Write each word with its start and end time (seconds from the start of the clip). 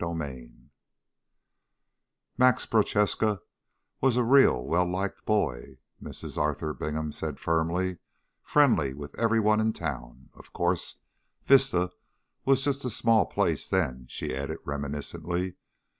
CHAPTER 0.01 0.15
12 0.15 0.49
"Max 2.35 2.65
Prochaska 2.65 3.39
was 4.01 4.17
a 4.17 4.23
real 4.23 4.65
well 4.65 4.91
liked 4.91 5.25
boy," 5.27 5.77
Mrs. 6.01 6.39
Arthur 6.39 6.73
Bingham 6.73 7.11
said 7.11 7.39
firmly, 7.39 7.99
"friendly 8.41 8.95
with 8.95 9.13
everyone 9.19 9.59
in 9.61 9.73
town. 9.73 10.31
Of 10.33 10.53
course, 10.53 10.95
Vista 11.45 11.91
was 12.45 12.63
just 12.63 12.83
a 12.83 12.89
small 12.89 13.27
place 13.27 13.69
then," 13.69 14.07
she 14.09 14.35
added 14.35 14.57
reminiscently. 14.65 15.57